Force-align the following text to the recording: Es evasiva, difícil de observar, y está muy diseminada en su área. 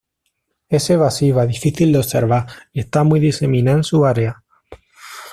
Es 0.67 0.89
evasiva, 0.89 1.45
difícil 1.45 1.91
de 1.91 1.99
observar, 1.99 2.47
y 2.73 2.79
está 2.79 3.03
muy 3.03 3.19
diseminada 3.19 3.77
en 3.77 3.83
su 3.83 4.03
área. 4.03 4.43